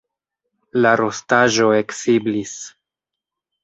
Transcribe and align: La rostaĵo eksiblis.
La 0.85 0.93
rostaĵo 1.03 1.71
eksiblis. 1.83 2.59